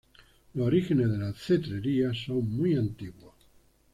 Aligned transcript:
Los 0.55 0.65
orígenes 0.65 1.11
de 1.11 1.17
la 1.19 1.31
cetrería 1.33 2.11
son 2.15 2.49
muy 2.57 2.75
antiguos. 2.75 3.35